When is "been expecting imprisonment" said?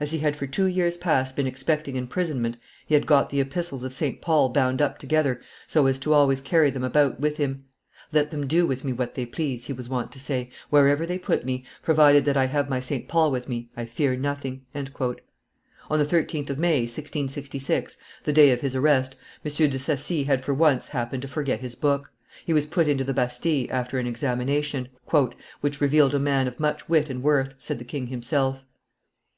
1.36-2.56